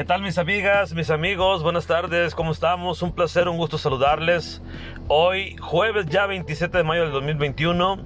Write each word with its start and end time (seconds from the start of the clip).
¿Qué 0.00 0.06
tal 0.06 0.22
mis 0.22 0.38
amigas, 0.38 0.94
mis 0.94 1.10
amigos? 1.10 1.62
Buenas 1.62 1.86
tardes, 1.86 2.34
¿cómo 2.34 2.52
estamos? 2.52 3.02
Un 3.02 3.12
placer, 3.12 3.50
un 3.50 3.58
gusto 3.58 3.76
saludarles. 3.76 4.62
Hoy, 5.08 5.56
jueves 5.60 6.06
ya 6.06 6.24
27 6.24 6.78
de 6.78 6.84
mayo 6.84 7.02
del 7.02 7.12
2021. 7.12 7.98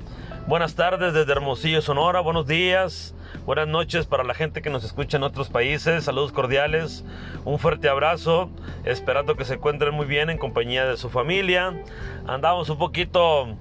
Buenas 0.48 0.74
tardes 0.74 1.14
desde 1.14 1.30
Hermosillo, 1.30 1.80
Sonora. 1.82 2.18
Buenos 2.18 2.48
días, 2.48 3.14
buenas 3.46 3.68
noches 3.68 4.06
para 4.06 4.24
la 4.24 4.34
gente 4.34 4.60
que 4.60 4.70
nos 4.70 4.82
escucha 4.82 5.18
en 5.18 5.22
otros 5.22 5.50
países. 5.50 6.02
Saludos 6.02 6.32
cordiales, 6.32 7.04
un 7.44 7.60
fuerte 7.60 7.88
abrazo. 7.88 8.50
Esperando 8.84 9.36
que 9.36 9.44
se 9.44 9.54
encuentren 9.54 9.94
muy 9.94 10.06
bien 10.06 10.30
en 10.30 10.38
compañía 10.38 10.86
de 10.86 10.96
su 10.96 11.10
familia. 11.10 11.80
Andamos 12.26 12.70
un 12.70 12.78
poquito 12.78 13.56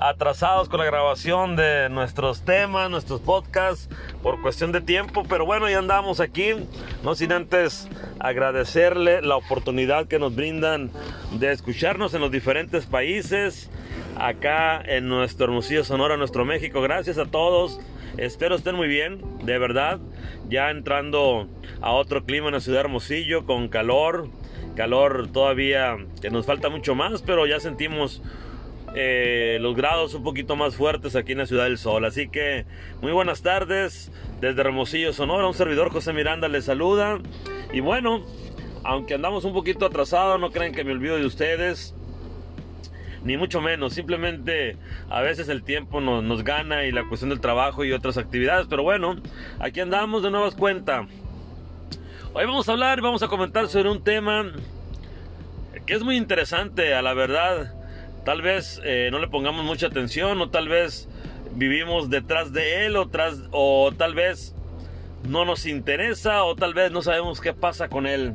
atrasados 0.00 0.68
con 0.68 0.80
la 0.80 0.86
grabación 0.86 1.56
de 1.56 1.88
nuestros 1.88 2.42
temas, 2.42 2.90
nuestros 2.90 3.20
podcasts, 3.20 3.88
por 4.22 4.40
cuestión 4.42 4.72
de 4.72 4.80
tiempo, 4.80 5.24
pero 5.28 5.46
bueno, 5.46 5.68
ya 5.68 5.78
andamos 5.78 6.20
aquí, 6.20 6.54
no 7.02 7.14
sin 7.14 7.32
antes 7.32 7.88
agradecerle 8.18 9.22
la 9.22 9.36
oportunidad 9.36 10.06
que 10.06 10.18
nos 10.18 10.34
brindan 10.34 10.90
de 11.32 11.52
escucharnos 11.52 12.14
en 12.14 12.20
los 12.20 12.30
diferentes 12.30 12.86
países, 12.86 13.70
acá 14.18 14.80
en 14.80 15.08
nuestro 15.08 15.46
Hermosillo 15.46 15.84
Sonora, 15.84 16.16
nuestro 16.16 16.44
México, 16.44 16.80
gracias 16.80 17.18
a 17.18 17.26
todos, 17.26 17.80
espero 18.16 18.56
estén 18.56 18.76
muy 18.76 18.88
bien, 18.88 19.20
de 19.44 19.58
verdad, 19.58 20.00
ya 20.48 20.70
entrando 20.70 21.48
a 21.80 21.92
otro 21.92 22.24
clima 22.24 22.48
en 22.48 22.54
la 22.54 22.60
ciudad 22.60 22.78
de 22.78 22.84
Hermosillo, 22.84 23.46
con 23.46 23.68
calor, 23.68 24.28
calor 24.74 25.28
todavía 25.32 25.96
que 26.20 26.30
nos 26.30 26.46
falta 26.46 26.68
mucho 26.68 26.94
más, 26.94 27.22
pero 27.22 27.46
ya 27.46 27.60
sentimos 27.60 28.22
eh, 28.94 29.58
los 29.60 29.74
grados 29.74 30.14
un 30.14 30.22
poquito 30.22 30.54
más 30.54 30.76
fuertes 30.76 31.16
aquí 31.16 31.32
en 31.32 31.38
la 31.38 31.46
Ciudad 31.46 31.64
del 31.64 31.78
Sol. 31.78 32.04
Así 32.04 32.28
que 32.28 32.64
muy 33.00 33.12
buenas 33.12 33.42
tardes 33.42 34.12
desde 34.40 34.60
Hermosillo, 34.60 35.12
Sonora. 35.12 35.46
Un 35.46 35.54
servidor 35.54 35.90
José 35.90 36.12
Miranda 36.12 36.48
les 36.48 36.66
saluda. 36.66 37.18
Y 37.72 37.80
bueno, 37.80 38.24
aunque 38.84 39.14
andamos 39.14 39.44
un 39.44 39.52
poquito 39.52 39.86
atrasados, 39.86 40.38
no 40.38 40.50
creen 40.50 40.72
que 40.72 40.84
me 40.84 40.92
olvido 40.92 41.16
de 41.16 41.26
ustedes. 41.26 41.94
Ni 43.24 43.36
mucho 43.36 43.62
menos, 43.62 43.94
simplemente 43.94 44.76
a 45.08 45.22
veces 45.22 45.48
el 45.48 45.62
tiempo 45.62 46.00
nos, 46.00 46.22
nos 46.22 46.44
gana 46.44 46.84
y 46.84 46.92
la 46.92 47.08
cuestión 47.08 47.30
del 47.30 47.40
trabajo 47.40 47.84
y 47.84 47.92
otras 47.92 48.18
actividades. 48.18 48.66
Pero 48.68 48.82
bueno, 48.82 49.16
aquí 49.58 49.80
andamos 49.80 50.22
de 50.22 50.30
nuevas 50.30 50.54
cuenta. 50.54 51.08
Hoy 52.34 52.44
vamos 52.44 52.68
a 52.68 52.72
hablar, 52.72 53.00
vamos 53.00 53.22
a 53.22 53.28
comentar 53.28 53.66
sobre 53.68 53.90
un 53.90 54.04
tema 54.04 54.52
que 55.86 55.94
es 55.94 56.02
muy 56.02 56.16
interesante, 56.16 56.94
a 56.94 57.02
la 57.02 57.14
verdad 57.14 57.74
tal 58.24 58.42
vez 58.42 58.80
eh, 58.84 59.08
no 59.12 59.18
le 59.18 59.28
pongamos 59.28 59.64
mucha 59.64 59.86
atención 59.86 60.40
o 60.40 60.50
tal 60.50 60.68
vez 60.68 61.08
vivimos 61.54 62.10
detrás 62.10 62.52
de 62.52 62.86
él 62.86 62.96
o, 62.96 63.08
tras, 63.08 63.38
o 63.50 63.92
tal 63.96 64.14
vez 64.14 64.54
no 65.28 65.44
nos 65.44 65.66
interesa 65.66 66.44
o 66.44 66.56
tal 66.56 66.74
vez 66.74 66.90
no 66.90 67.02
sabemos 67.02 67.40
qué 67.40 67.52
pasa 67.52 67.88
con 67.88 68.06
él. 68.06 68.34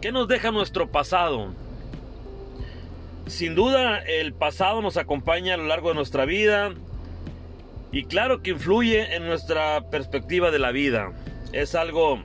¿Qué 0.00 0.12
nos 0.12 0.28
deja 0.28 0.50
nuestro 0.50 0.90
pasado? 0.90 1.54
Sin 3.26 3.54
duda 3.54 3.98
el 3.98 4.32
pasado 4.34 4.82
nos 4.82 4.96
acompaña 4.96 5.54
a 5.54 5.56
lo 5.56 5.66
largo 5.66 5.88
de 5.88 5.96
nuestra 5.96 6.24
vida 6.24 6.72
y 7.90 8.04
claro 8.04 8.42
que 8.42 8.50
influye 8.50 9.16
en 9.16 9.26
nuestra 9.26 9.88
perspectiva 9.90 10.50
de 10.50 10.58
la 10.58 10.70
vida. 10.70 11.12
Es 11.52 11.74
algo 11.74 12.22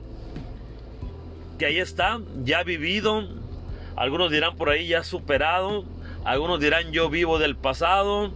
que 1.58 1.66
ahí 1.66 1.78
está, 1.78 2.20
ya 2.44 2.62
vivido, 2.62 3.41
algunos 3.96 4.30
dirán 4.30 4.56
por 4.56 4.70
ahí 4.70 4.88
ya 4.88 5.02
superado, 5.02 5.84
algunos 6.24 6.60
dirán 6.60 6.92
yo 6.92 7.10
vivo 7.10 7.38
del 7.38 7.56
pasado, 7.56 8.32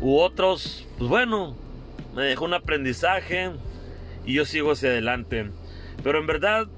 u 0.00 0.18
otros, 0.18 0.86
pues 0.98 1.08
bueno, 1.08 1.56
me 2.14 2.22
dejó 2.22 2.44
un 2.44 2.54
aprendizaje 2.54 3.50
y 4.24 4.34
yo 4.34 4.44
sigo 4.44 4.72
hacia 4.72 4.90
adelante. 4.90 5.50
Pero 6.02 6.18
en 6.18 6.26
verdad 6.26 6.68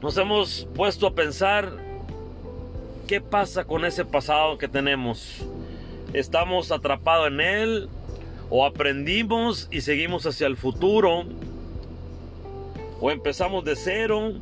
nos 0.00 0.16
hemos 0.16 0.66
puesto 0.74 1.06
a 1.08 1.14
pensar 1.14 1.72
qué 3.06 3.20
pasa 3.20 3.64
con 3.64 3.84
ese 3.84 4.04
pasado 4.04 4.58
que 4.58 4.68
tenemos. 4.68 5.44
¿Estamos 6.12 6.72
atrapados 6.72 7.28
en 7.28 7.40
él 7.40 7.88
o 8.50 8.64
aprendimos 8.64 9.68
y 9.70 9.82
seguimos 9.82 10.24
hacia 10.26 10.46
el 10.46 10.56
futuro? 10.56 11.24
¿O 13.00 13.10
empezamos 13.10 13.64
de 13.64 13.76
cero 13.76 14.32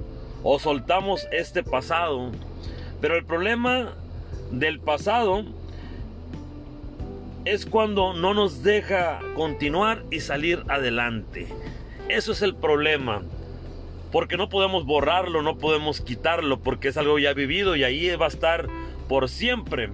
o 0.49 0.61
soltamos 0.61 1.27
este 1.33 1.65
pasado? 1.65 2.31
Pero 3.01 3.17
el 3.17 3.25
problema 3.25 3.95
del 4.53 4.79
pasado 4.79 5.45
es 7.45 7.67
cuando 7.67 8.12
no 8.12 8.33
nos 8.33 8.62
deja 8.62 9.21
continuar 9.34 10.05
y 10.12 10.21
salir 10.21 10.62
adelante. 10.69 11.49
Eso 12.09 12.31
es 12.31 12.43
el 12.43 12.55
problema. 12.55 13.23
Porque 14.12 14.37
no 14.37 14.49
podemos 14.49 14.87
borrarlo, 14.87 15.43
no 15.43 15.59
podemos 15.59 16.01
quitarlo, 16.01 16.61
porque 16.61 16.89
es 16.89 16.97
algo 16.97 17.19
ya 17.19 17.34
vivido 17.34 17.75
y 17.75 17.83
ahí 17.83 18.15
va 18.15 18.27
a 18.27 18.28
estar 18.28 18.69
por 19.09 19.28
siempre. 19.28 19.91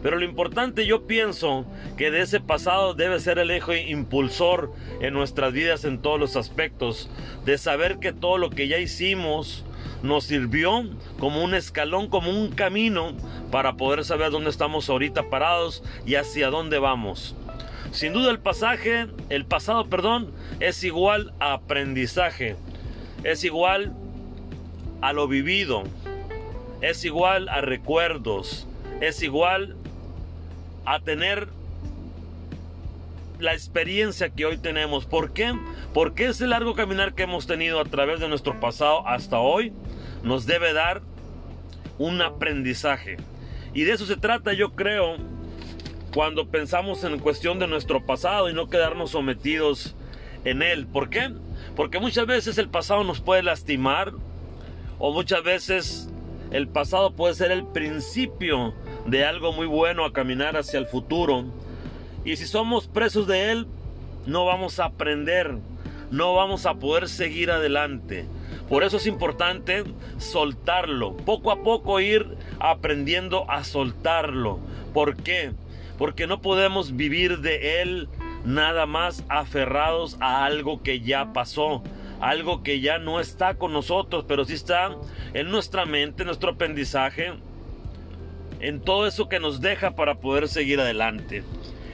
Pero 0.00 0.16
lo 0.16 0.24
importante 0.24 0.86
yo 0.86 1.08
pienso 1.08 1.66
que 1.96 2.12
de 2.12 2.20
ese 2.20 2.38
pasado 2.38 2.94
debe 2.94 3.18
ser 3.18 3.40
el 3.40 3.50
eje 3.50 3.88
impulsor 3.88 4.72
en 5.00 5.12
nuestras 5.12 5.52
vidas 5.52 5.84
en 5.84 5.98
todos 5.98 6.20
los 6.20 6.36
aspectos. 6.36 7.10
De 7.44 7.58
saber 7.58 7.98
que 7.98 8.12
todo 8.12 8.38
lo 8.38 8.50
que 8.50 8.68
ya 8.68 8.78
hicimos, 8.78 9.64
nos 10.02 10.24
sirvió 10.24 10.84
como 11.18 11.42
un 11.42 11.54
escalón, 11.54 12.08
como 12.08 12.30
un 12.30 12.50
camino 12.50 13.12
para 13.50 13.76
poder 13.76 14.04
saber 14.04 14.30
dónde 14.30 14.50
estamos 14.50 14.88
ahorita 14.88 15.30
parados 15.30 15.82
y 16.06 16.14
hacia 16.14 16.50
dónde 16.50 16.78
vamos. 16.78 17.34
Sin 17.90 18.12
duda 18.12 18.30
el 18.30 18.38
pasaje, 18.38 19.06
el 19.30 19.44
pasado, 19.46 19.86
perdón, 19.86 20.30
es 20.60 20.84
igual 20.84 21.32
a 21.40 21.54
aprendizaje, 21.54 22.56
es 23.24 23.44
igual 23.44 23.92
a 25.00 25.12
lo 25.12 25.26
vivido, 25.26 25.84
es 26.80 27.04
igual 27.04 27.48
a 27.48 27.60
recuerdos, 27.60 28.66
es 29.00 29.22
igual 29.22 29.76
a 30.84 31.00
tener 31.00 31.48
la 33.38 33.52
experiencia 33.52 34.30
que 34.30 34.46
hoy 34.46 34.58
tenemos. 34.58 35.06
¿Por 35.06 35.32
qué? 35.32 35.54
Porque 35.94 36.26
ese 36.26 36.46
largo 36.46 36.74
caminar 36.74 37.14
que 37.14 37.22
hemos 37.22 37.46
tenido 37.46 37.80
a 37.80 37.84
través 37.84 38.20
de 38.20 38.28
nuestro 38.28 38.58
pasado 38.60 39.06
hasta 39.06 39.38
hoy 39.38 39.72
nos 40.22 40.46
debe 40.46 40.72
dar 40.72 41.02
un 41.98 42.22
aprendizaje. 42.22 43.16
Y 43.74 43.84
de 43.84 43.92
eso 43.92 44.06
se 44.06 44.16
trata, 44.16 44.52
yo 44.52 44.74
creo, 44.74 45.16
cuando 46.14 46.48
pensamos 46.48 47.04
en 47.04 47.18
cuestión 47.18 47.58
de 47.58 47.66
nuestro 47.66 48.04
pasado 48.04 48.48
y 48.48 48.54
no 48.54 48.68
quedarnos 48.68 49.10
sometidos 49.10 49.94
en 50.44 50.62
él. 50.62 50.86
¿Por 50.86 51.10
qué? 51.10 51.30
Porque 51.76 51.98
muchas 51.98 52.26
veces 52.26 52.58
el 52.58 52.68
pasado 52.68 53.04
nos 53.04 53.20
puede 53.20 53.42
lastimar 53.42 54.12
o 54.98 55.12
muchas 55.12 55.42
veces 55.42 56.08
el 56.50 56.66
pasado 56.68 57.12
puede 57.12 57.34
ser 57.34 57.50
el 57.50 57.64
principio 57.66 58.74
de 59.06 59.24
algo 59.24 59.52
muy 59.52 59.66
bueno 59.66 60.04
a 60.04 60.12
caminar 60.12 60.56
hacia 60.56 60.78
el 60.78 60.86
futuro. 60.86 61.44
Y 62.24 62.36
si 62.36 62.46
somos 62.46 62.88
presos 62.88 63.26
de 63.26 63.52
él, 63.52 63.66
no 64.26 64.44
vamos 64.44 64.80
a 64.80 64.86
aprender, 64.86 65.56
no 66.10 66.34
vamos 66.34 66.66
a 66.66 66.74
poder 66.74 67.08
seguir 67.08 67.50
adelante. 67.50 68.26
Por 68.68 68.84
eso 68.84 68.98
es 68.98 69.06
importante 69.06 69.84
soltarlo, 70.18 71.16
poco 71.16 71.50
a 71.50 71.62
poco 71.62 72.00
ir 72.00 72.36
aprendiendo 72.60 73.50
a 73.50 73.64
soltarlo. 73.64 74.58
¿Por 74.92 75.16
qué? 75.16 75.52
Porque 75.96 76.26
no 76.26 76.42
podemos 76.42 76.96
vivir 76.96 77.38
de 77.38 77.82
él 77.82 78.08
nada 78.44 78.86
más 78.86 79.24
aferrados 79.28 80.16
a 80.20 80.44
algo 80.44 80.82
que 80.82 81.00
ya 81.00 81.32
pasó, 81.32 81.82
algo 82.20 82.62
que 82.62 82.80
ya 82.80 82.98
no 82.98 83.20
está 83.20 83.54
con 83.54 83.72
nosotros, 83.72 84.24
pero 84.28 84.44
sí 84.44 84.54
está 84.54 84.96
en 85.34 85.50
nuestra 85.50 85.86
mente, 85.86 86.22
en 86.22 86.26
nuestro 86.26 86.50
aprendizaje, 86.50 87.32
en 88.60 88.80
todo 88.80 89.06
eso 89.06 89.28
que 89.28 89.40
nos 89.40 89.60
deja 89.60 89.92
para 89.92 90.16
poder 90.16 90.48
seguir 90.48 90.80
adelante. 90.80 91.42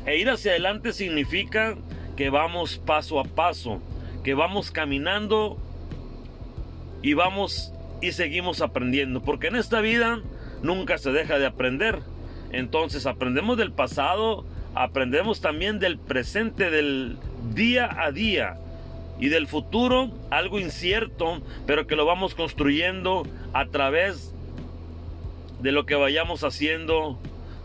E 0.06 0.18
ir 0.18 0.28
hacia 0.28 0.52
adelante 0.52 0.92
significa 0.92 1.76
que 2.16 2.30
vamos 2.30 2.78
paso 2.78 3.20
a 3.20 3.24
paso, 3.24 3.80
que 4.22 4.34
vamos 4.34 4.70
caminando 4.70 5.58
y 7.04 7.12
vamos 7.12 7.70
y 8.00 8.12
seguimos 8.12 8.62
aprendiendo, 8.62 9.22
porque 9.22 9.48
en 9.48 9.56
esta 9.56 9.82
vida 9.82 10.22
nunca 10.62 10.96
se 10.96 11.12
deja 11.12 11.38
de 11.38 11.44
aprender. 11.44 11.98
Entonces 12.50 13.04
aprendemos 13.04 13.58
del 13.58 13.72
pasado, 13.72 14.46
aprendemos 14.74 15.42
también 15.42 15.78
del 15.78 15.98
presente, 15.98 16.70
del 16.70 17.18
día 17.52 17.90
a 18.02 18.10
día 18.10 18.56
y 19.20 19.28
del 19.28 19.46
futuro, 19.46 20.12
algo 20.30 20.58
incierto, 20.58 21.42
pero 21.66 21.86
que 21.86 21.94
lo 21.94 22.06
vamos 22.06 22.34
construyendo 22.34 23.26
a 23.52 23.66
través 23.66 24.34
de 25.60 25.72
lo 25.72 25.84
que 25.84 25.96
vayamos 25.96 26.42
haciendo 26.42 27.18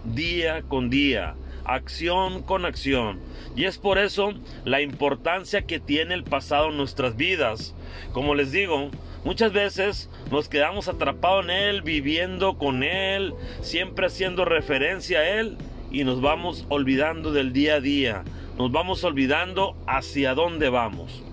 día 0.04 0.64
con 0.64 0.90
día, 0.90 1.36
acción 1.64 2.44
con 2.44 2.66
acción. 2.66 3.20
Y 3.56 3.64
es 3.64 3.78
por 3.78 4.00
eso 4.00 4.34
la 4.66 4.82
importancia 4.82 5.62
que 5.62 5.80
tiene 5.80 6.14
el 6.14 6.26
pasado 6.26 6.72
en 6.72 6.78
nuestras 6.78 7.16
vidas. 7.16 7.74
Como 8.12 8.36
les 8.36 8.52
digo, 8.52 8.92
Muchas 9.24 9.52
veces 9.52 10.10
nos 10.32 10.48
quedamos 10.48 10.88
atrapados 10.88 11.46
en 11.46 11.52
Él, 11.52 11.82
viviendo 11.82 12.58
con 12.58 12.84
Él, 12.84 13.34
siempre 13.62 14.08
haciendo 14.08 14.46
referencia 14.46 15.20
a 15.20 15.28
Él 15.40 15.58
y 15.92 16.04
nos 16.04 16.22
vamos 16.22 16.66
olvidando 16.70 17.32
del 17.32 17.52
día 17.52 17.76
a 17.76 17.80
día, 17.82 18.24
nos 18.58 18.72
vamos 18.72 19.04
olvidando 19.04 19.76
hacia 19.88 20.34
dónde 20.36 20.70
vamos. 20.70 21.24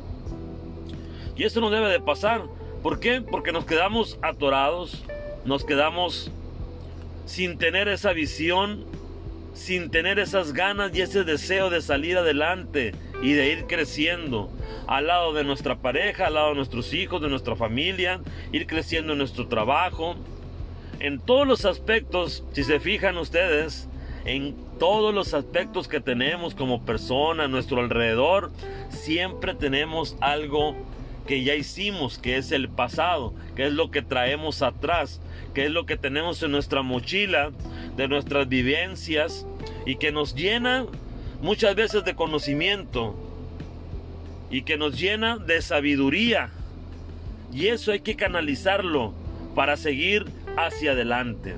Y 1.36 1.44
esto 1.44 1.60
no 1.60 1.70
debe 1.70 1.88
de 1.88 2.00
pasar, 2.00 2.42
¿Por 2.86 3.00
qué? 3.00 3.20
Porque 3.20 3.50
nos 3.50 3.64
quedamos 3.64 4.16
atorados, 4.22 5.02
nos 5.44 5.64
quedamos 5.64 6.30
sin 7.24 7.58
tener 7.58 7.88
esa 7.88 8.12
visión, 8.12 8.84
sin 9.56 9.90
tener 9.90 10.18
esas 10.18 10.52
ganas 10.52 10.94
y 10.94 11.00
ese 11.00 11.24
deseo 11.24 11.70
de 11.70 11.80
salir 11.80 12.18
adelante 12.18 12.94
y 13.22 13.32
de 13.32 13.50
ir 13.50 13.64
creciendo 13.66 14.50
al 14.86 15.06
lado 15.06 15.32
de 15.32 15.44
nuestra 15.44 15.76
pareja, 15.76 16.26
al 16.26 16.34
lado 16.34 16.50
de 16.50 16.56
nuestros 16.56 16.92
hijos, 16.92 17.22
de 17.22 17.30
nuestra 17.30 17.56
familia, 17.56 18.20
ir 18.52 18.66
creciendo 18.66 19.12
en 19.14 19.18
nuestro 19.18 19.48
trabajo. 19.48 20.14
En 21.00 21.18
todos 21.18 21.46
los 21.46 21.64
aspectos, 21.64 22.44
si 22.52 22.64
se 22.64 22.80
fijan 22.80 23.16
ustedes, 23.16 23.88
en 24.26 24.54
todos 24.78 25.14
los 25.14 25.32
aspectos 25.32 25.88
que 25.88 26.00
tenemos 26.00 26.54
como 26.54 26.84
persona 26.84 27.44
a 27.44 27.48
nuestro 27.48 27.80
alrededor, 27.80 28.52
siempre 28.90 29.54
tenemos 29.54 30.16
algo 30.20 30.76
que 31.26 31.42
ya 31.42 31.54
hicimos, 31.54 32.18
que 32.18 32.36
es 32.36 32.52
el 32.52 32.68
pasado, 32.68 33.34
que 33.56 33.66
es 33.66 33.72
lo 33.72 33.90
que 33.90 34.02
traemos 34.02 34.62
atrás, 34.62 35.20
que 35.54 35.64
es 35.64 35.70
lo 35.70 35.86
que 35.86 35.96
tenemos 35.96 36.42
en 36.42 36.52
nuestra 36.52 36.82
mochila 36.82 37.52
de 37.96 38.08
nuestras 38.08 38.48
vivencias 38.48 39.46
y 39.84 39.96
que 39.96 40.12
nos 40.12 40.34
llena 40.34 40.86
muchas 41.40 41.74
veces 41.74 42.04
de 42.04 42.14
conocimiento 42.14 43.14
y 44.50 44.62
que 44.62 44.76
nos 44.76 44.98
llena 44.98 45.38
de 45.38 45.62
sabiduría. 45.62 46.50
Y 47.52 47.68
eso 47.68 47.92
hay 47.92 48.00
que 48.00 48.16
canalizarlo 48.16 49.14
para 49.54 49.76
seguir 49.76 50.26
hacia 50.56 50.92
adelante. 50.92 51.56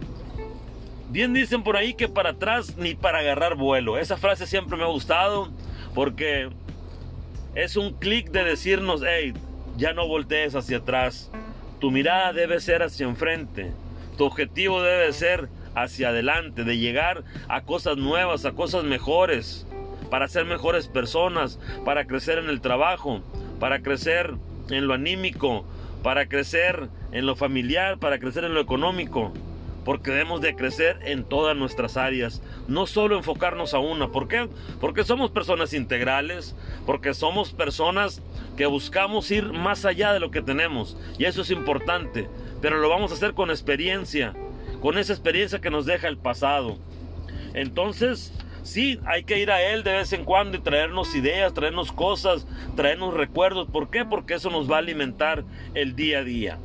Bien 1.11 1.33
dicen 1.33 1.63
por 1.63 1.77
ahí 1.77 1.95
que 1.95 2.09
para 2.09 2.31
atrás 2.31 2.77
ni 2.77 2.95
para 2.95 3.21
agarrar 3.21 3.57
vuelo. 3.57 3.99
Esa 3.99 4.17
frase 4.17 4.47
siempre 4.47 4.77
me 4.77 4.85
ha 4.85 4.89
gustado 4.89 5.49
porque 5.95 6.51
es 7.55 7.77
un 7.77 7.95
clic 7.95 8.31
de 8.31 8.45
decirnos, 8.45 9.03
hey, 9.07 9.33
ya 9.77 9.93
no 9.95 10.07
voltees 10.07 10.55
hacia 10.55 10.79
atrás. 10.79 11.31
Tu 11.81 11.91
mirada 11.91 12.33
debe 12.33 12.61
ser 12.61 12.83
hacia 12.83 13.07
enfrente. 13.07 13.73
Tu 14.17 14.25
objetivo 14.25 14.83
debe 14.83 15.13
ser 15.13 15.49
hacia 15.75 16.09
adelante, 16.09 16.65
de 16.65 16.79
llegar 16.79 17.25
a 17.49 17.63
cosas 17.63 17.97
nuevas, 17.97 18.45
a 18.45 18.53
cosas 18.53 18.85
mejores, 18.85 19.67
para 20.11 20.29
ser 20.29 20.45
mejores 20.45 20.89
personas, 20.89 21.59
para 21.85 22.07
crecer 22.07 22.39
en 22.39 22.49
el 22.49 22.61
trabajo, 22.61 23.23
para 23.61 23.81
crecer 23.83 24.35
en 24.71 24.87
lo 24.87 24.95
anímico, 24.95 25.65
para 26.03 26.29
crecer 26.29 26.89
en 27.13 27.27
lo 27.27 27.37
familiar, 27.37 27.99
para 27.99 28.19
crecer 28.19 28.45
en 28.45 28.55
lo 28.55 28.61
económico 28.61 29.33
porque 29.89 30.11
debemos 30.11 30.43
de 30.43 30.55
crecer 30.55 30.99
en 31.05 31.25
todas 31.25 31.57
nuestras 31.57 31.97
áreas, 31.97 32.43
no 32.67 32.87
solo 32.87 33.17
enfocarnos 33.17 33.73
a 33.73 33.79
una. 33.79 34.13
¿Por 34.13 34.29
qué? 34.29 34.47
Porque 34.83 35.03
somos 35.03 35.31
personas 35.31 35.73
integrales, 35.73 36.55
porque 36.85 37.15
somos 37.15 37.55
personas 37.55 38.21
que 38.59 38.67
buscamos 38.67 39.31
ir 39.31 39.51
más 39.51 39.87
allá 39.87 40.13
de 40.13 40.21
lo 40.21 40.31
que 40.31 40.43
tenemos, 40.43 40.99
y 41.17 41.25
eso 41.25 41.41
es 41.41 41.51
importante, 41.51 42.29
pero 42.61 42.77
lo 42.77 42.91
vamos 42.91 43.13
a 43.13 43.15
hacer 43.15 43.33
con 43.33 43.49
experiencia, 43.49 44.35
con 44.81 44.99
esa 44.99 45.13
experiencia 45.13 45.61
que 45.61 45.71
nos 45.71 45.87
deja 45.87 46.09
el 46.09 46.19
pasado. 46.19 46.79
Entonces, 47.55 48.33
sí, 48.63 49.01
hay 49.07 49.25
que 49.25 49.39
ir 49.39 49.51
a 49.51 49.63
Él 49.63 49.83
de 49.83 49.93
vez 49.93 50.13
en 50.13 50.25
cuando 50.25 50.57
y 50.57 50.61
traernos 50.61 51.15
ideas, 51.15 51.55
traernos 51.55 51.93
cosas, 51.93 52.47
traernos 52.77 53.15
recuerdos. 53.15 53.69
¿Por 53.69 53.91
qué? 53.91 54.05
Porque 54.05 54.35
eso 54.35 54.51
nos 54.51 54.71
va 54.71 54.77
a 54.77 54.81
alimentar 54.81 55.45
el 55.75 55.97
día 55.97 56.21
a 56.21 56.25
día. 56.25 56.59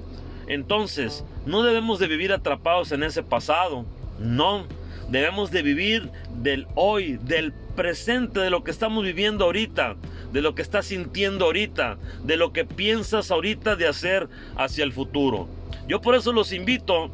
Entonces, 0.47 1.23
no 1.45 1.63
debemos 1.63 1.99
de 1.99 2.07
vivir 2.07 2.33
atrapados 2.33 2.91
en 2.91 3.03
ese 3.03 3.23
pasado, 3.23 3.85
no, 4.19 4.65
debemos 5.09 5.51
de 5.51 5.61
vivir 5.61 6.09
del 6.41 6.67
hoy, 6.75 7.17
del 7.17 7.53
presente, 7.75 8.39
de 8.39 8.49
lo 8.49 8.63
que 8.63 8.71
estamos 8.71 9.03
viviendo 9.03 9.45
ahorita, 9.45 9.95
de 10.31 10.41
lo 10.41 10.55
que 10.55 10.61
estás 10.61 10.87
sintiendo 10.87 11.45
ahorita, 11.45 11.97
de 12.23 12.37
lo 12.37 12.51
que 12.51 12.65
piensas 12.65 13.31
ahorita 13.31 13.75
de 13.75 13.87
hacer 13.87 14.27
hacia 14.57 14.83
el 14.83 14.91
futuro. 14.91 15.47
Yo 15.87 16.01
por 16.01 16.15
eso 16.15 16.33
los 16.33 16.51
invito 16.51 17.11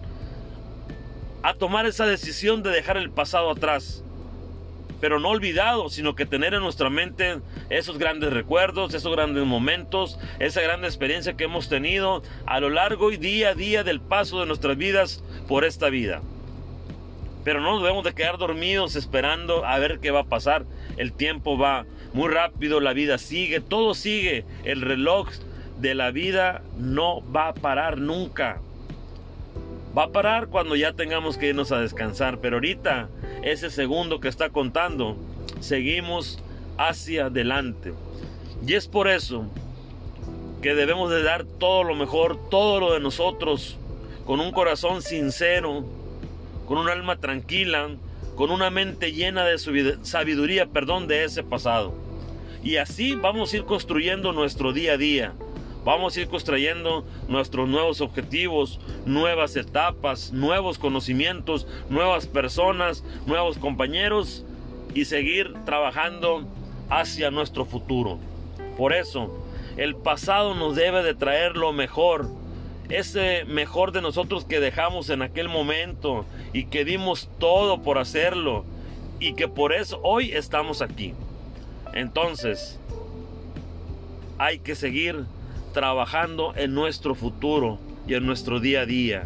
a 1.44 1.54
tomar 1.54 1.86
esa 1.86 2.06
decisión 2.06 2.64
de 2.64 2.72
dejar 2.72 2.98
el 2.98 3.12
pasado 3.12 3.52
atrás 3.52 4.04
pero 5.00 5.20
no 5.20 5.30
olvidado, 5.30 5.90
sino 5.90 6.16
que 6.16 6.26
tener 6.26 6.54
en 6.54 6.62
nuestra 6.62 6.90
mente 6.90 7.40
esos 7.70 7.98
grandes 7.98 8.34
recuerdos, 8.34 8.94
esos 8.94 9.16
grandes 9.16 9.46
momentos, 9.46 10.20
esa 10.40 10.62
gran 10.62 10.84
experiencia 10.84 11.34
que 11.34 11.46
hemos 11.46 11.70
tenido 11.70 12.22
a 12.46 12.60
lo 12.60 12.70
largo 12.70 13.12
y 13.12 13.18
día 13.18 13.50
a 13.50 13.56
día 13.56 13.84
del 13.84 14.02
paso 14.02 14.40
de 14.40 14.46
nuestras 14.46 14.78
vidas 14.78 15.24
por 15.48 15.64
esta 15.64 15.90
vida. 15.90 16.22
Pero 17.44 17.62
no 17.62 17.72
nos 17.72 17.82
debemos 17.82 18.04
de 18.04 18.14
quedar 18.14 18.38
dormidos 18.38 18.96
esperando 18.96 19.66
a 19.66 19.80
ver 19.80 20.00
qué 20.00 20.12
va 20.12 20.22
a 20.22 20.26
pasar. 20.26 20.66
El 20.98 21.14
tiempo 21.14 21.58
va 21.58 21.86
muy 22.14 22.28
rápido, 22.28 22.82
la 22.82 22.94
vida 22.94 23.18
sigue, 23.18 23.62
todo 23.62 23.94
sigue. 23.94 24.44
El 24.66 24.82
reloj 24.82 25.30
de 25.78 25.96
la 25.96 26.12
vida 26.12 26.62
no 26.78 27.24
va 27.32 27.50
a 27.50 27.54
parar 27.54 27.98
nunca. 27.98 28.62
Va 29.98 30.04
a 30.04 30.12
parar 30.12 30.48
cuando 30.48 30.76
ya 30.76 30.94
tengamos 30.94 31.38
que 31.38 31.48
irnos 31.48 31.72
a 31.72 31.80
descansar, 31.80 32.40
pero 32.40 32.58
ahorita 32.58 33.10
ese 33.42 33.70
segundo 33.72 34.20
que 34.20 34.28
está 34.28 34.50
contando, 34.50 35.18
seguimos 35.60 36.40
hacia 36.78 37.26
adelante. 37.26 37.94
Y 38.66 38.74
es 38.74 38.88
por 38.88 39.08
eso 39.08 39.46
que 40.62 40.76
debemos 40.76 41.10
de 41.10 41.24
dar 41.24 41.44
todo 41.44 41.84
lo 41.84 41.96
mejor, 41.96 42.50
todo 42.50 42.80
lo 42.80 42.94
de 42.94 43.00
nosotros, 43.00 43.78
con 44.26 44.40
un 44.40 44.52
corazón 44.52 45.02
sincero, 45.02 45.84
con 46.68 46.78
un 46.78 46.90
alma 46.90 47.20
tranquila, 47.20 47.90
con 48.36 48.52
una 48.52 48.70
mente 48.70 49.12
llena 49.12 49.44
de 49.44 49.58
sabiduría, 50.04 50.68
perdón, 50.68 51.08
de 51.08 51.24
ese 51.24 51.44
pasado. 51.44 51.94
Y 52.64 52.76
así 52.76 53.16
vamos 53.16 53.52
a 53.52 53.58
ir 53.58 53.64
construyendo 53.64 54.34
nuestro 54.34 54.72
día 54.72 54.94
a 54.94 54.98
día 54.98 55.34
Vamos 55.86 56.16
a 56.16 56.22
ir 56.22 56.28
construyendo 56.28 57.06
nuestros 57.30 57.68
nuevos 57.68 58.02
objetivos, 58.02 58.80
nuevas 59.06 59.56
etapas, 59.56 60.34
nuevos 60.34 60.78
conocimientos, 60.78 61.68
nuevas 61.90 62.28
personas, 62.28 63.04
nuevos 63.26 63.58
compañeros 63.58 64.46
y 64.94 65.06
seguir 65.06 65.54
trabajando 65.66 66.46
hacia 66.90 67.32
nuestro 67.32 67.66
futuro. 67.66 68.20
Por 68.78 68.94
eso, 68.94 69.34
el 69.78 69.96
pasado 69.96 70.54
nos 70.54 70.76
debe 70.76 71.02
de 71.02 71.16
traer 71.16 71.56
lo 71.56 71.72
mejor, 71.72 72.28
ese 72.90 73.46
mejor 73.46 73.94
de 73.94 74.02
nosotros 74.02 74.44
que 74.44 74.60
dejamos 74.60 75.10
en 75.10 75.22
aquel 75.22 75.48
momento 75.48 76.26
y 76.52 76.66
que 76.66 76.84
dimos 76.84 77.30
todo 77.40 77.82
por 77.82 78.00
hacerlo 78.00 78.66
y 79.20 79.34
que 79.34 79.48
por 79.48 79.74
eso 79.74 80.00
hoy 80.04 80.32
estamos 80.32 80.82
aquí. 80.82 81.14
Entonces, 81.94 82.80
hay 84.38 84.60
que 84.60 84.76
seguir 84.76 85.26
trabajando 85.80 86.54
en 86.58 86.74
nuestro 86.74 87.16
futuro 87.16 87.80
y 88.06 88.14
en 88.14 88.26
nuestro 88.26 88.60
día 88.60 88.82
a 88.82 88.86
día, 88.86 89.24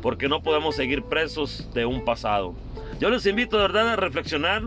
porque 0.00 0.28
no 0.28 0.40
podemos 0.40 0.76
seguir 0.76 1.02
presos 1.02 1.68
de 1.74 1.86
un 1.86 2.04
pasado. 2.04 2.54
Yo 3.00 3.10
les 3.10 3.26
invito 3.26 3.56
de 3.56 3.62
verdad 3.64 3.88
a 3.88 3.96
reflexionar 3.96 4.62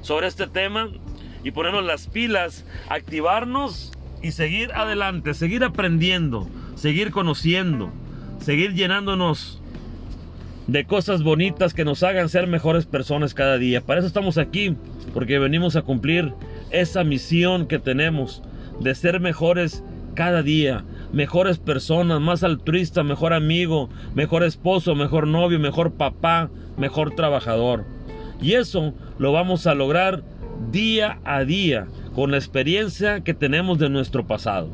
sobre 0.00 0.26
este 0.26 0.46
tema 0.46 0.88
y 1.42 1.50
ponernos 1.50 1.84
las 1.84 2.06
pilas, 2.06 2.64
activarnos 2.88 3.92
y 4.22 4.30
seguir 4.30 4.72
adelante, 4.72 5.34
seguir 5.34 5.64
aprendiendo, 5.64 6.48
seguir 6.76 7.10
conociendo, 7.10 7.90
seguir 8.40 8.72
llenándonos 8.72 9.60
de 10.66 10.86
cosas 10.86 11.22
bonitas 11.22 11.74
que 11.74 11.84
nos 11.84 12.02
hagan 12.02 12.30
ser 12.30 12.46
mejores 12.46 12.86
personas 12.86 13.34
cada 13.34 13.58
día. 13.58 13.82
Para 13.82 13.98
eso 13.98 14.06
estamos 14.06 14.38
aquí, 14.38 14.74
porque 15.12 15.38
venimos 15.38 15.76
a 15.76 15.82
cumplir 15.82 16.32
esa 16.70 17.04
misión 17.04 17.66
que 17.68 17.78
tenemos 17.78 18.42
de 18.80 18.94
ser 18.94 19.20
mejores 19.20 19.84
cada 20.14 20.42
día. 20.42 20.84
Mejores 21.12 21.58
personas, 21.58 22.20
más 22.20 22.42
altruista, 22.42 23.02
mejor 23.02 23.32
amigo, 23.32 23.88
mejor 24.14 24.42
esposo, 24.42 24.94
mejor 24.94 25.26
novio, 25.26 25.58
mejor 25.58 25.92
papá, 25.92 26.50
mejor 26.76 27.14
trabajador. 27.14 27.84
Y 28.40 28.54
eso 28.54 28.94
lo 29.18 29.32
vamos 29.32 29.66
a 29.66 29.74
lograr 29.74 30.22
día 30.70 31.18
a 31.24 31.44
día 31.44 31.86
con 32.14 32.30
la 32.30 32.36
experiencia 32.36 33.20
que 33.20 33.34
tenemos 33.34 33.78
de 33.78 33.90
nuestro 33.90 34.26
pasado. 34.26 34.68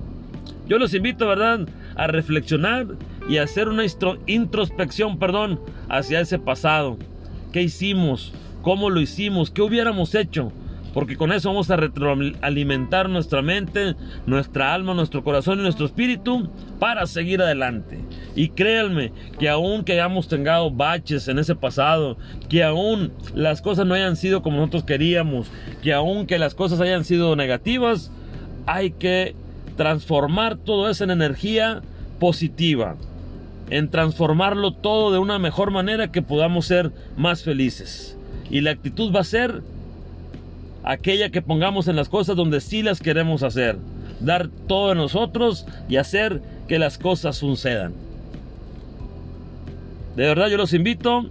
Yo 0.69 0.79
los 0.79 0.95
invito, 0.95 1.27
¿verdad?, 1.27 1.69
a 1.97 2.07
reflexionar 2.07 2.87
y 3.29 3.39
a 3.39 3.43
hacer 3.43 3.69
una 3.69 3.85
introspección, 4.27 5.19
perdón, 5.19 5.61
hacia 5.89 6.21
ese 6.21 6.39
pasado. 6.39 6.97
¿Qué 7.53 7.63
hicimos? 7.63 8.33
¿Cómo 8.63 8.91
lo 8.91 9.01
hicimos? 9.01 9.51
¿Qué 9.51 9.63
hubiéramos 9.63 10.15
hecho? 10.15 10.53
Porque 10.93 11.17
con 11.17 11.33
eso 11.33 11.49
vamos 11.51 11.71
a 11.71 11.77
retroalimentar 11.77 13.09
nuestra 13.09 13.43
mente, 13.43 13.95
nuestra 14.27 14.75
alma, 14.75 14.95
nuestro 14.95 15.23
corazón 15.23 15.61
y 15.61 15.63
nuestro 15.63 15.87
espíritu 15.87 16.51
para 16.79 17.07
seguir 17.07 17.41
adelante. 17.41 17.99
Y 18.35 18.49
créanme 18.49 19.13
que 19.39 19.49
aún 19.49 19.85
que 19.85 19.93
hayamos 19.93 20.29
tenido 20.29 20.71
baches 20.71 21.29
en 21.29 21.39
ese 21.39 21.55
pasado, 21.55 22.17
que 22.49 22.65
aún 22.65 23.13
las 23.35 23.63
cosas 23.63 23.87
no 23.87 23.95
hayan 23.95 24.17
sido 24.17 24.43
como 24.43 24.59
nosotros 24.59 24.85
queríamos, 24.85 25.49
que 25.83 25.93
aún 25.93 26.27
que 26.27 26.39
las 26.39 26.55
cosas 26.55 26.81
hayan 26.81 27.05
sido 27.05 27.37
negativas, 27.37 28.11
hay 28.67 28.91
que 28.91 29.35
transformar 29.77 30.57
todo 30.57 30.91
eso 30.91 31.05
en 31.05 31.11
energía 31.11 31.83
positiva, 32.19 32.97
en 33.71 33.89
transformarlo 33.91 34.73
todo 34.73 35.13
de 35.13 35.19
una 35.19 35.39
mejor 35.39 35.71
manera 35.71 36.11
que 36.11 36.23
podamos 36.23 36.67
ser 36.67 36.93
más 37.17 37.43
felices. 37.43 38.17
Y 38.51 38.61
la 38.63 38.73
actitud 38.73 39.15
va 39.15 39.21
a 39.21 39.25
ser 39.25 39.63
aquella 40.83 41.31
que 41.31 41.43
pongamos 41.43 41.89
en 41.89 41.97
las 41.97 42.09
cosas 42.09 42.37
donde 42.37 42.61
sí 42.61 42.83
las 42.83 43.01
queremos 43.01 43.43
hacer. 43.43 43.79
Dar 44.21 44.49
todo 44.49 44.91
de 44.91 44.95
nosotros 44.95 45.67
y 45.89 45.97
hacer 45.97 46.43
que 46.69 46.79
las 46.79 46.99
cosas 46.99 47.37
sucedan. 47.37 47.95
De 50.17 50.27
verdad 50.27 50.49
yo 50.49 50.57
los 50.57 50.75
invito 50.75 51.31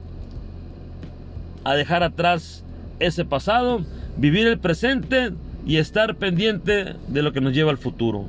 a 1.63 1.75
dejar 1.75 2.03
atrás 2.03 2.63
ese 2.99 3.25
pasado, 3.25 3.83
vivir 4.17 4.47
el 4.47 4.59
presente 4.59 5.31
y 5.65 5.77
estar 5.77 6.15
pendiente 6.15 6.95
de 7.07 7.21
lo 7.21 7.31
que 7.31 7.41
nos 7.41 7.53
lleva 7.53 7.71
al 7.71 7.77
futuro. 7.77 8.25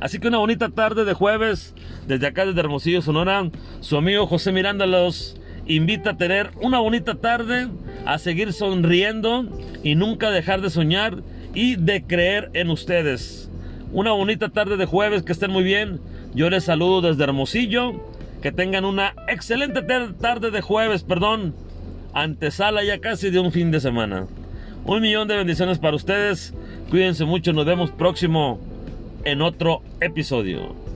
Así 0.00 0.18
que 0.18 0.28
una 0.28 0.38
bonita 0.38 0.70
tarde 0.70 1.04
de 1.04 1.12
jueves, 1.12 1.74
desde 2.06 2.26
acá 2.26 2.46
desde 2.46 2.60
Hermosillo, 2.60 3.02
Sonora, 3.02 3.50
su 3.80 3.96
amigo 3.96 4.26
José 4.26 4.52
Miranda 4.52 4.86
los 4.86 5.39
invita 5.70 6.10
a 6.10 6.16
tener 6.16 6.50
una 6.60 6.78
bonita 6.78 7.14
tarde, 7.14 7.68
a 8.04 8.18
seguir 8.18 8.52
sonriendo 8.52 9.46
y 9.82 9.94
nunca 9.94 10.30
dejar 10.30 10.60
de 10.60 10.70
soñar 10.70 11.22
y 11.54 11.76
de 11.76 12.02
creer 12.02 12.50
en 12.54 12.70
ustedes. 12.70 13.50
Una 13.92 14.12
bonita 14.12 14.50
tarde 14.50 14.76
de 14.76 14.86
jueves, 14.86 15.22
que 15.22 15.32
estén 15.32 15.50
muy 15.50 15.64
bien. 15.64 16.00
Yo 16.34 16.48
les 16.50 16.64
saludo 16.64 17.00
desde 17.00 17.24
Hermosillo. 17.24 18.08
Que 18.40 18.52
tengan 18.52 18.86
una 18.86 19.14
excelente 19.28 19.82
tarde 20.18 20.50
de 20.50 20.60
jueves, 20.62 21.02
perdón. 21.02 21.54
Antesala 22.14 22.82
ya 22.82 22.98
casi 22.98 23.30
de 23.30 23.38
un 23.38 23.52
fin 23.52 23.70
de 23.70 23.80
semana. 23.80 24.26
Un 24.84 25.02
millón 25.02 25.28
de 25.28 25.36
bendiciones 25.36 25.78
para 25.78 25.96
ustedes. 25.96 26.54
Cuídense 26.88 27.24
mucho. 27.24 27.52
Nos 27.52 27.66
vemos 27.66 27.90
próximo 27.90 28.58
en 29.24 29.42
otro 29.42 29.82
episodio. 30.00 30.89